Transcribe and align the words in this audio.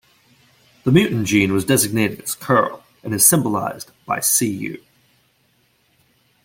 The 0.83 0.91
mutant 0.91 1.27
gene 1.27 1.53
was 1.53 1.63
designated 1.63 2.21
as 2.21 2.33
curl 2.33 2.83
and 3.03 3.13
is 3.13 3.23
symbolized 3.23 3.91
by 4.07 4.19
Cu. 4.21 4.77